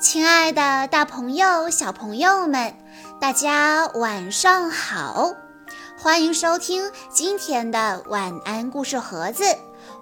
[0.00, 2.72] 亲爱的，大朋友、小朋友们，
[3.18, 5.32] 大家晚上好！
[5.98, 9.42] 欢迎收听今天的晚安故事盒子，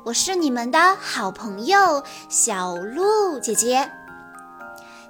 [0.04, 3.90] 我是你们的好朋友小鹿姐姐。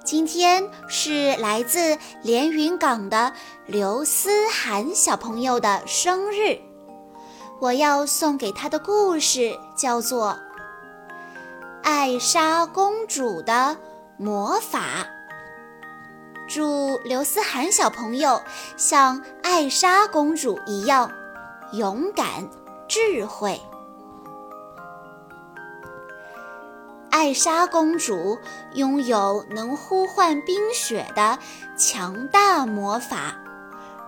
[0.05, 3.33] 今天是来自连云港的
[3.65, 6.57] 刘思涵小朋友的生日，
[7.59, 10.29] 我要送给他的故事叫做
[11.83, 13.75] 《艾莎公主的》。
[14.19, 15.05] 魔法，
[16.47, 18.41] 祝刘思涵小朋友
[18.75, 21.11] 像艾莎公主一样
[21.71, 22.49] 勇敢、
[22.87, 23.61] 智慧。
[27.11, 28.39] 艾莎公主
[28.73, 31.37] 拥有能呼唤冰雪的
[31.77, 33.35] 强大魔法，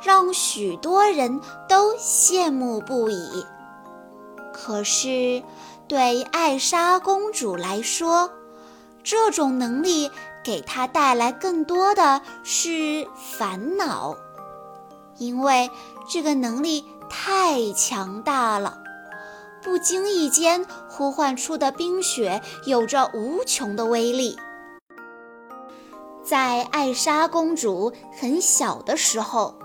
[0.02, 3.45] 让许多人都羡慕不已。
[4.52, 5.44] 可是，
[5.88, 8.31] 对艾莎公主来说，
[9.03, 10.12] 这种能力
[10.44, 14.16] 给他带来更多的是烦恼，
[15.17, 15.69] 因为
[16.09, 18.81] 这个能力太强大了，
[19.61, 24.38] 不经意间呼唤出的冰雪有着无穷的威力。
[26.23, 29.56] 在艾莎公主很小的时候，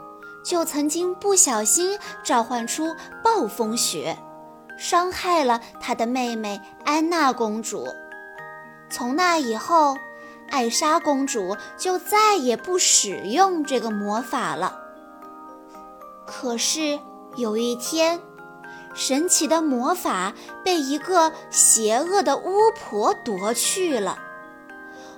[0.42, 4.16] 就曾经不小心召唤出暴风雪，
[4.78, 7.86] 伤害了她的妹妹安娜公主。
[8.90, 9.96] 从那以后，
[10.50, 14.78] 艾莎公主就再也不使用这个魔法了。
[16.26, 16.98] 可是
[17.36, 18.20] 有一天，
[18.94, 20.32] 神奇的魔法
[20.62, 24.18] 被一个邪恶的巫婆夺去了。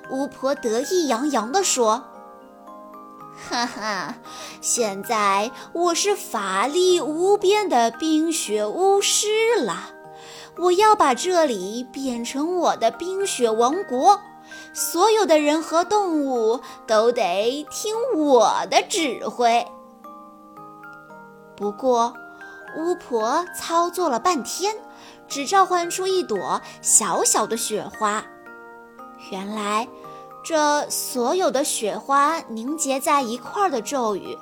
[0.09, 2.05] 巫婆得意洋洋地说
[3.51, 4.15] ：“哈哈，
[4.61, 9.27] 现在我是法力无边的冰雪巫师
[9.61, 9.91] 了。”
[10.59, 14.19] 我要把这里变成我的冰雪王国，
[14.73, 19.67] 所有的人和动物都得听我的指挥。
[21.57, 22.15] 不过，
[22.79, 24.75] 巫婆操作了半天，
[25.29, 28.25] 只召唤出一朵小小的雪花。
[29.31, 29.87] 原来，
[30.45, 34.39] 这所有的雪花凝结在一块儿的咒语，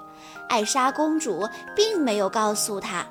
[0.49, 3.05] 艾莎公主并没有告诉她。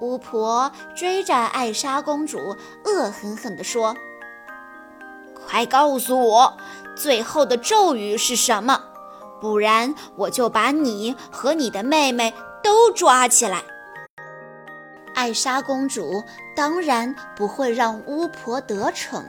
[0.00, 3.94] 巫婆追着艾莎公主，恶狠狠地说
[5.46, 6.56] ：“快告诉我，
[6.96, 8.82] 最后的咒语是什么？
[9.40, 13.62] 不然我就把你和你的妹妹都抓起来。”
[15.14, 16.24] 艾莎公主
[16.56, 19.24] 当然不会让巫婆得逞。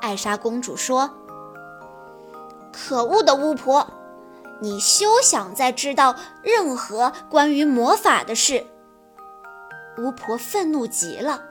[0.00, 1.10] 艾莎公主说
[2.72, 3.86] ：“可恶的巫婆，
[4.60, 8.66] 你休想再知道任何关于魔法的事！”
[9.98, 11.42] 巫婆愤怒极了，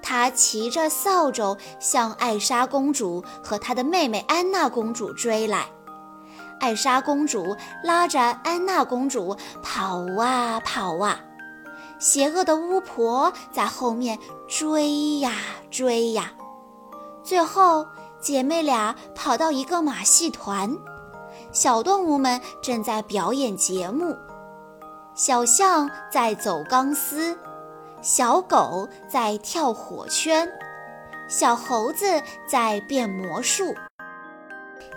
[0.00, 5.66] 她骑着扫帚向艾莎公主和她的妹妹安娜公主追来。
[6.60, 11.20] 艾莎公主拉着安娜公主跑啊跑啊，
[12.00, 14.18] 邪恶的巫婆在后面
[14.48, 15.32] 追呀
[15.70, 16.32] 追呀。
[17.22, 17.86] 最后，
[18.20, 20.76] 姐妹俩跑到一个马戏团，
[21.52, 24.16] 小动物们正在表演节目，
[25.14, 27.38] 小象在走钢丝。
[28.00, 30.48] 小狗在跳火圈，
[31.26, 33.74] 小猴子在变魔术。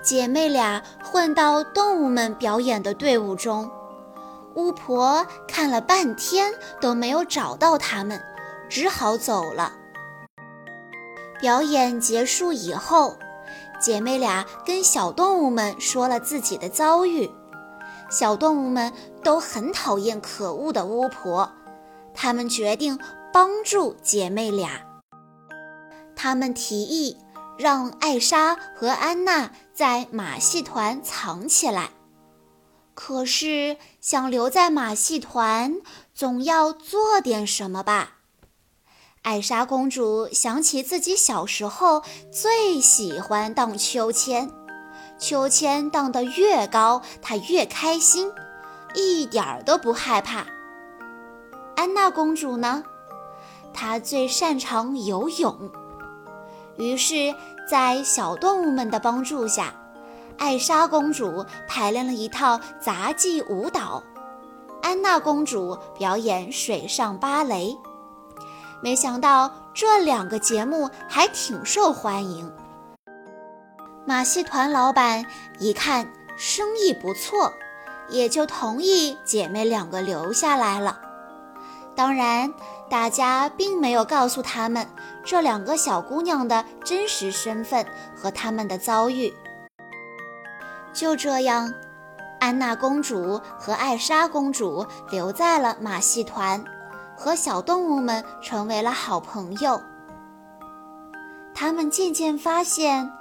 [0.04, 3.70] 姐妹俩混到动物们表演的队伍中，
[4.56, 8.22] 巫婆看了半天都没有找到他们，
[8.70, 9.74] 只好走了。
[11.40, 13.18] 表演结束以后，
[13.80, 17.32] 姐妹俩跟小动物们说了自己的遭遇，
[18.12, 21.52] 小动物们都很讨厌可恶的巫婆。
[22.24, 23.00] 他们决定
[23.34, 24.86] 帮助姐妹俩。
[26.16, 27.18] 他们提议
[27.58, 31.90] 让艾莎和安娜在马戏团藏起来。
[32.94, 35.78] 可是想留在马戏团，
[36.14, 38.18] 总要做点什么吧？
[39.24, 44.52] 艾莎公主想起自己小时候最喜欢荡秋千，
[45.18, 48.32] 秋千荡得越高，她越开心，
[48.94, 50.46] 一点儿都不害怕。
[51.82, 52.84] 安娜公主呢？
[53.74, 55.72] 她最擅长游泳。
[56.78, 57.34] 于是，
[57.68, 59.74] 在小动物们的帮助下，
[60.38, 64.04] 艾莎公主排练了一套杂技舞蹈，
[64.84, 67.76] 安娜公主表演水上芭蕾。
[68.84, 72.54] 没想到这两个节目还挺受欢迎。
[74.06, 75.26] 马戏团老板
[75.58, 76.08] 一看
[76.38, 77.52] 生意不错，
[78.08, 81.08] 也就同意姐妹两个留下来了。
[81.96, 82.54] 当然，
[82.90, 84.88] 大家并没有告诉他们
[85.24, 87.86] 这两个小姑娘的真实身份
[88.16, 89.34] 和他们的遭遇。
[90.94, 91.72] 就这样，
[92.40, 96.64] 安娜公主和艾莎公主留在了马戏团，
[97.16, 99.82] 和小动物们成为了好朋友。
[101.54, 103.12] 他们渐渐发现，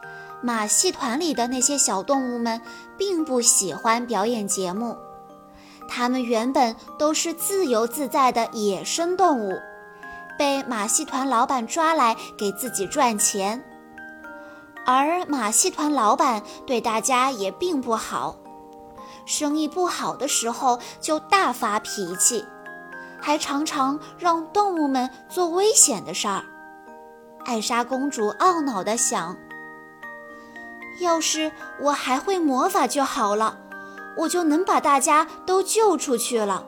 [0.41, 2.61] 马戏团里的那些小动物们
[2.97, 4.97] 并不喜欢表演节目。
[5.93, 9.61] 它们原本都是自由自在的野生动物，
[10.39, 13.63] 被马戏团老板抓来给自己赚钱。
[14.87, 18.37] 而马戏团老板对大家也并不好，
[19.27, 22.45] 生意不好的时候就大发脾气，
[23.21, 26.45] 还常常让动物们做危险的事儿。
[27.45, 29.37] 艾莎公主懊恼地想
[31.01, 31.51] ：“要是
[31.81, 33.59] 我还会魔法就好了，
[34.21, 36.65] 我就能把大家都救出去了。”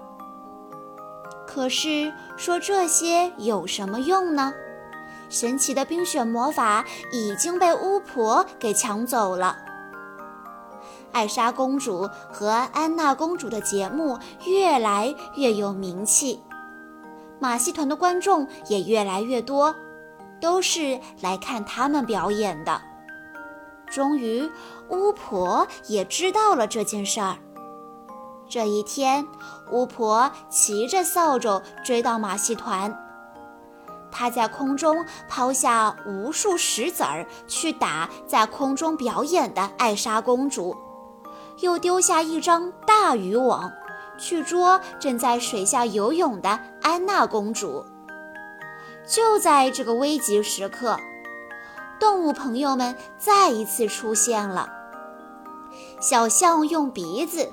[1.47, 4.53] 可是说这些有什么用呢？
[5.29, 9.57] 神奇的冰雪魔法已经被巫婆给抢走了。
[11.13, 16.43] 艾莎公主和安娜公主的节目越来越有名气，
[17.39, 19.75] 马戏团的观众也越来越多，
[20.41, 22.81] 都是来看他们表演的。
[23.93, 24.51] 终于，
[24.89, 27.37] 巫婆也知道了这件事儿。
[28.49, 29.27] 这一天，
[29.71, 32.99] 巫婆骑着扫帚追到马戏团。
[34.11, 40.75] 她在空中抛下无数石子儿去打在空中表演的艾莎公主，
[41.61, 43.71] 又丢下一张大渔网
[44.19, 47.85] 去捉正在水下游泳的安娜公主。
[49.07, 50.97] 就在这个危急时刻，
[52.03, 54.69] 动物朋友们再一次出现了。
[56.01, 57.49] 小象用鼻子，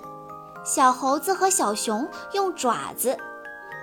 [0.65, 3.15] 小猴子和小熊用爪子。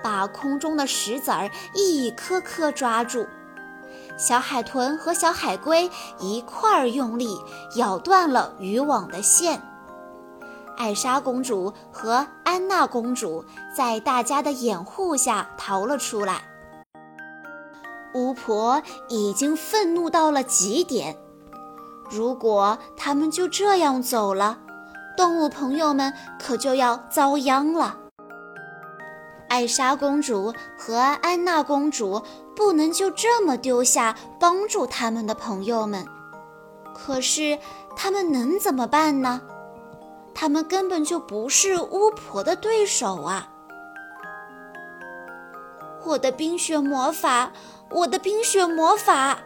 [0.03, 3.25] 把空中的石子儿一颗颗抓住，
[4.19, 7.41] 小海豚和小海龟一块儿用力
[7.77, 9.63] 咬断了渔网的线。
[10.77, 16.43] 艾莎公主和安娜公主在大家的掩护下逃了出来。
[18.17, 21.15] 巫婆已经愤怒到了极点，
[22.11, 24.59] 如果他们就这样走了，
[25.19, 27.99] 动物朋友们可就要遭殃了。
[29.49, 32.23] 艾莎公主和安娜公主
[32.57, 36.05] 不能就这么丢下帮助他们的朋友们，
[36.95, 37.59] 可是
[37.95, 39.43] 他们能怎么办呢？
[40.35, 43.51] 他们根本就不是巫婆的对手啊！
[46.05, 47.51] 我的冰雪魔法，
[47.91, 49.39] 我的冰雪魔法！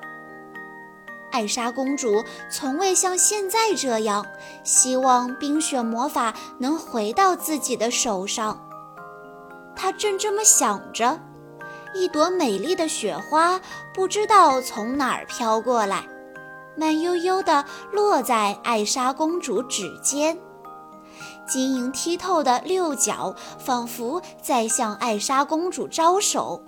[1.31, 4.27] 艾莎公主从未像现在这样
[4.65, 8.59] 希望冰雪魔法能回到自己的手上。
[9.77, 11.21] 她正这么想着，
[11.95, 13.61] 一朵美丽的雪花
[13.95, 16.05] 不知道从哪儿飘过来，
[16.77, 20.37] 慢悠悠地落在艾莎公主指尖，
[21.47, 26.61] 晶莹剔透的六角仿佛在向艾莎公主招手。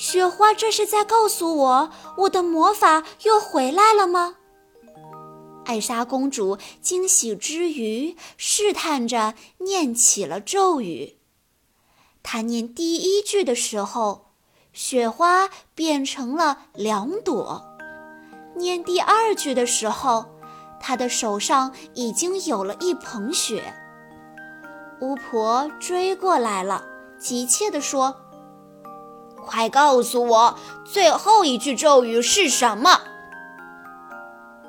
[0.00, 4.36] 雪花这是在告诉我，我的魔法又回来了吗？
[5.66, 11.18] 艾莎公主惊喜之余，试探着念起了咒语。
[12.22, 14.30] 她念第一句的时候，
[14.72, 17.62] 雪花变成了两朵；
[18.56, 20.24] 念第二句的时候，
[20.80, 23.74] 她的手上已经有了一捧雪。
[25.02, 26.86] 巫婆追过来了，
[27.18, 28.16] 急切地说
[29.44, 30.54] ：“快告诉我，
[30.84, 33.00] 最后一句咒语是什么？”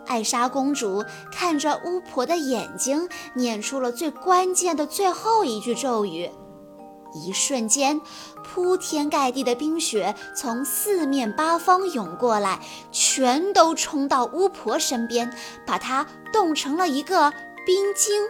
[0.08, 6.30] 艾莎公主看着巫婆的眼睛，念出了最关键的最后一句咒语。
[7.13, 8.00] 一瞬间，
[8.44, 12.60] 铺天盖地的冰雪从四面八方涌过来，
[12.92, 15.34] 全都冲到巫婆身边，
[15.66, 17.32] 把她冻成了一个
[17.66, 18.24] 冰晶。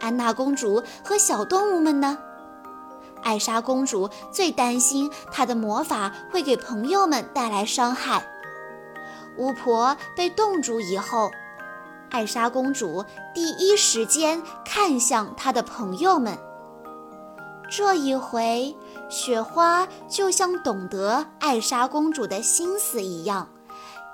[0.00, 2.18] 安娜公主和小动物们呢？
[3.22, 8.24] 艾莎公主最担心她的魔法会给朋友们带来伤害。
[9.36, 11.30] 巫婆被冻住以后，
[12.10, 16.36] 艾莎公主第一时间看向她的朋友们。
[17.70, 18.76] 这一回，
[19.08, 23.48] 雪花就像懂得艾莎公主的心思一样，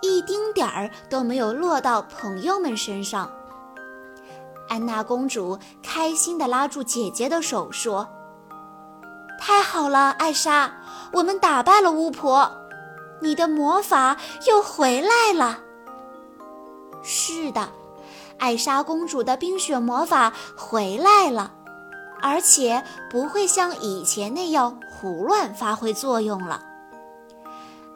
[0.03, 3.31] 一丁点儿都没有落到朋友们身上。
[4.69, 8.07] 安娜公主开心地拉住姐姐的手说
[9.39, 10.73] ：“太好了，艾莎，
[11.13, 12.51] 我们打败了巫婆。”
[13.19, 15.61] 你的魔法又回来了。
[17.03, 17.71] 是的，
[18.39, 21.51] 艾莎公主的冰雪魔法回来了，
[22.21, 26.63] 而且不会像以前那样胡乱发挥作用了。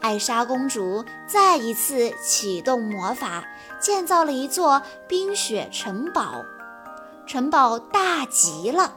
[0.00, 3.44] 艾莎公主再一次启动魔法，
[3.78, 6.37] 建造了一座冰雪城堡。
[7.26, 8.94] 城堡大极了，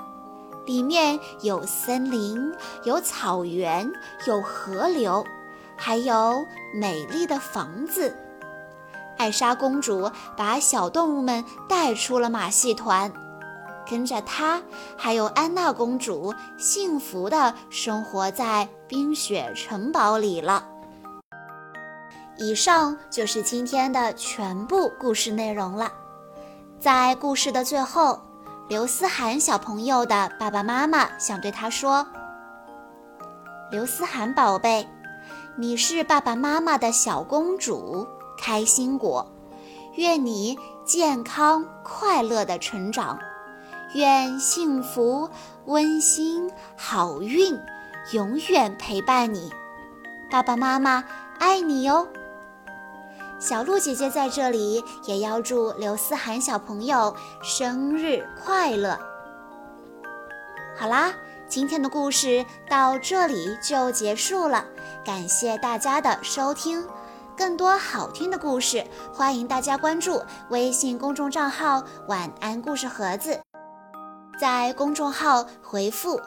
[0.65, 2.53] 里面有森林，
[2.83, 3.91] 有草原，
[4.25, 5.25] 有河流，
[5.75, 8.15] 还有美丽的房子。
[9.17, 13.11] 艾莎公主把小动物们带出了马戏团，
[13.87, 14.61] 跟着她，
[14.97, 20.67] 还有安娜公主，幸福地生活在冰雪城堡里了。
[22.37, 25.91] 以上就是今天的全部故事内容了。
[26.79, 28.19] 在故事的最后，
[28.69, 32.07] 刘思涵小朋友的爸爸妈妈想对他说
[33.69, 34.87] ：“刘思涵宝贝，
[35.57, 39.29] 你是爸爸妈妈的小公主，开心果。
[39.95, 43.19] 愿你健康快乐的成长，
[43.95, 45.29] 愿幸福、
[45.65, 47.59] 温馨、好运
[48.13, 49.51] 永远陪伴你。
[50.31, 51.03] 爸爸妈妈
[51.37, 52.07] 爱你哟。”
[53.43, 58.97] 小鹿姐姐在这里也要祝刘思涵小朋友生日快乐。
[60.77, 61.13] 好啦，
[61.49, 64.63] 今天的故事到这里就结束了，
[65.03, 66.87] 感谢大家的收听。
[67.35, 68.81] 更多好听的故事，
[69.13, 73.37] 欢迎大家关注微信公众账号“晚安故事盒子”，
[74.39, 76.17] 在公众号回复。《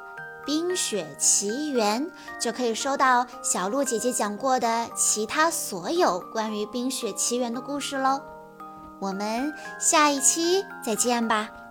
[0.46, 2.06] 冰雪奇缘》
[2.40, 8.20] 就可以收到小鹿姐姐讲过的其他所有关于《冰雪奇缘》的故事喽。
[9.00, 11.65] 我们下一期再见吧。